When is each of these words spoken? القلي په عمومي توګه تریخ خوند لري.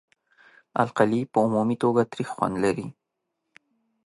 القلي 0.81 1.21
په 1.31 1.37
عمومي 1.45 1.75
توګه 1.83 2.01
تریخ 2.11 2.29
خوند 2.35 2.55
لري. 2.63 2.87